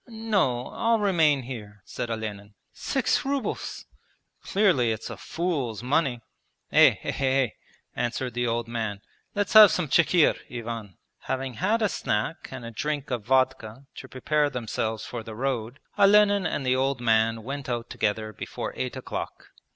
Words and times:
'No, 0.07 0.69
I'll 0.69 0.97
remain 0.97 1.43
here,' 1.43 1.83
said 1.85 2.09
Olenin. 2.09 2.55
'Six 2.73 3.23
rubles!... 3.23 3.85
Clearly 4.43 4.91
it's 4.91 5.11
a 5.11 5.15
fool's 5.15 5.83
money. 5.83 6.21
Eh, 6.71 6.95
eh, 7.03 7.23
eh! 7.23 7.49
answered 7.95 8.33
the 8.33 8.47
old 8.47 8.67
man. 8.67 9.01
'Let's 9.35 9.53
have 9.53 9.69
some 9.69 9.87
chikhir, 9.87 10.37
Ivan!' 10.51 10.97
Having 11.19 11.53
had 11.53 11.83
a 11.83 11.87
snack 11.89 12.47
and 12.49 12.65
a 12.65 12.71
drink 12.71 13.11
of 13.11 13.25
vodka 13.27 13.85
to 13.97 14.07
prepare 14.09 14.49
themselves 14.49 15.05
for 15.05 15.21
the 15.21 15.35
road, 15.35 15.79
Olenin 15.99 16.47
and 16.47 16.65
the 16.65 16.75
old 16.75 16.99
man 16.99 17.43
went 17.43 17.69
out 17.69 17.87
together 17.91 18.33
before 18.33 18.73
eight 18.75 18.95
o'clock. 18.97 19.49